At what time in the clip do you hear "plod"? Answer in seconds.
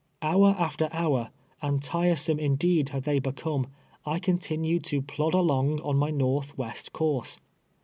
5.03-5.35